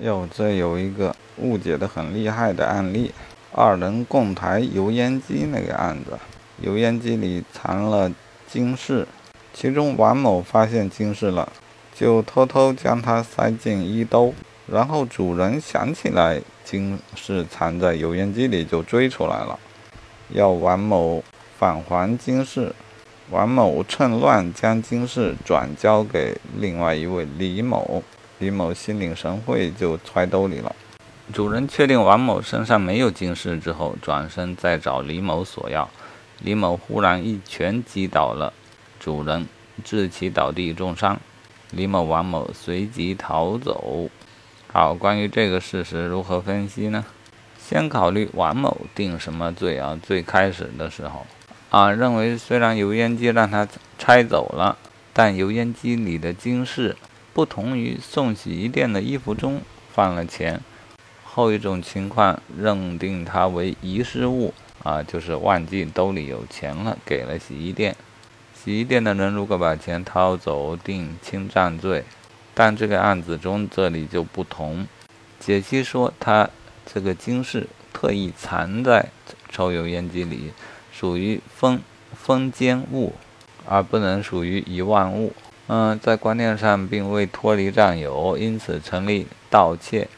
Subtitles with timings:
[0.00, 3.12] 哟，这有一个误解的很厉害的案例：
[3.52, 6.18] 二人共抬油烟机那个案子，
[6.62, 8.10] 油烟机里藏了
[8.48, 9.06] 金饰，
[9.52, 11.52] 其中王某发现金饰了，
[11.94, 14.32] 就偷偷将它塞进衣兜，
[14.66, 19.58] 然后主人想起来金饰藏在油烟机里，就追出来了，
[20.30, 21.22] 要王某
[21.58, 22.74] 返还金饰。
[23.28, 28.02] 王某趁乱将金饰转交给另外一位李某。
[28.40, 30.74] 李某心领神会，就揣兜里了。
[31.32, 35.88] 主人确定王某身上没有金饰之后，转身再找李某索要。
[36.40, 38.52] 李某忽然一拳击倒了
[38.98, 39.46] 主人，
[39.84, 41.20] 致其倒地重伤。
[41.70, 44.08] 李某、王某随即逃走。
[44.72, 47.04] 好，关于这个事实如何分析呢？
[47.58, 49.96] 先考虑王某定什么罪啊？
[50.02, 51.26] 最开始的时候
[51.68, 53.68] 啊，认为虽然油烟机让他
[53.98, 54.76] 拆走了，
[55.12, 56.96] 但油烟机里的金饰。
[57.32, 59.62] 不同于送洗衣店的衣服中
[59.92, 60.60] 放了钱，
[61.24, 67.94] 后一种情况认定它为遗失物啊，就是忘记兜里有钱了，给了洗衣店。
[68.54, 72.04] 洗衣店的人如果把钱掏走，定侵占罪。
[72.52, 74.86] 但这个案子中这里就不同，
[75.38, 76.50] 解析说他
[76.84, 79.08] 这个金饰特意藏在
[79.48, 80.52] 抽油烟机里，
[80.92, 81.80] 属于封
[82.12, 83.14] 封缄物，
[83.66, 85.32] 而不能属于遗忘物。
[85.72, 90.08] 嗯，在观念上并未脱离占有，因此成立盗窃。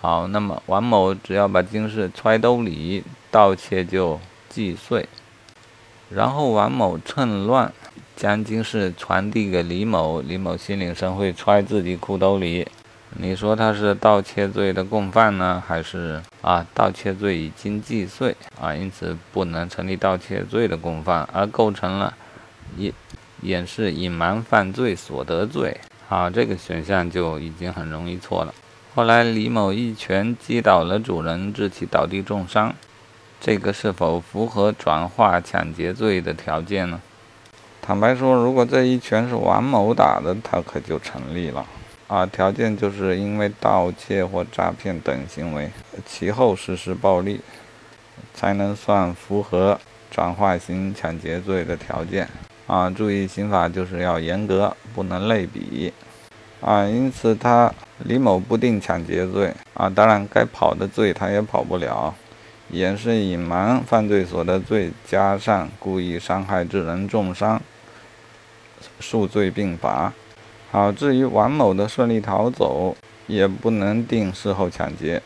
[0.00, 4.18] 好，那么王某只要把金饰揣兜里，盗窃就
[4.48, 5.08] 既遂。
[6.10, 7.72] 然后王某趁乱
[8.16, 12.66] 将金饰传递给李某，李某心领神会揣自己裤兜里。
[13.10, 22.12] 你说他是盗窃罪的共犯呢，还是啊盗窃罪已经既遂啊，因此不能成立盗窃罪的共犯，而构成了
[22.76, 22.92] 一。
[23.42, 25.76] 掩饰隐瞒犯罪所得罪，
[26.08, 28.54] 好，这个选项就已经很容易错了。
[28.94, 32.74] 后来李某一拳击倒了主人，致其倒地重伤，
[33.40, 37.00] 这个是否符合转化抢劫罪的条件呢？
[37.80, 41.64] 坦白说，如果这一拳是王某打的，他可就成立了。
[42.08, 45.70] 啊，条件就是因为盗窃或诈骗等行为，
[46.04, 47.40] 其后实施暴力，
[48.34, 49.78] 才能算符合
[50.10, 52.26] 转化型抢劫罪的条件。
[52.68, 55.92] 啊，注意刑法就是要严格，不能类比。
[56.60, 57.72] 啊，因此他
[58.04, 59.52] 李某不定抢劫罪。
[59.74, 62.14] 啊，当然该跑的罪他也跑不了，
[62.70, 67.60] 掩饰隐瞒犯罪所得罪加上故意伤害致人重伤，
[69.00, 70.12] 数罪并罚。
[70.70, 72.94] 好，至于王某的顺利逃走，
[73.26, 75.22] 也不能定事后抢劫。